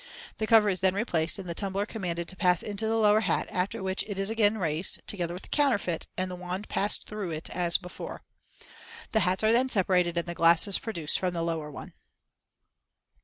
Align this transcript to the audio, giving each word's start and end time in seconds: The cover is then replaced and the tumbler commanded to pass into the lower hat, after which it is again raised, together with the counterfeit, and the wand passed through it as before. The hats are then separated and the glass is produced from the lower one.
The 0.39 0.47
cover 0.47 0.67
is 0.67 0.79
then 0.79 0.95
replaced 0.95 1.37
and 1.37 1.47
the 1.47 1.53
tumbler 1.53 1.85
commanded 1.85 2.27
to 2.29 2.35
pass 2.35 2.63
into 2.63 2.87
the 2.87 2.97
lower 2.97 3.19
hat, 3.19 3.47
after 3.51 3.83
which 3.83 4.03
it 4.07 4.17
is 4.17 4.31
again 4.31 4.57
raised, 4.57 5.05
together 5.07 5.35
with 5.35 5.43
the 5.43 5.49
counterfeit, 5.49 6.07
and 6.17 6.31
the 6.31 6.35
wand 6.35 6.67
passed 6.69 7.05
through 7.05 7.29
it 7.29 7.51
as 7.51 7.77
before. 7.77 8.23
The 9.11 9.19
hats 9.19 9.43
are 9.43 9.51
then 9.51 9.69
separated 9.69 10.17
and 10.17 10.25
the 10.25 10.33
glass 10.33 10.67
is 10.67 10.79
produced 10.79 11.19
from 11.19 11.35
the 11.35 11.43
lower 11.43 11.69
one. 11.69 11.93